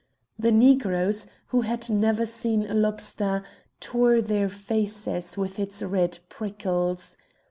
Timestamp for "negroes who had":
0.51-1.87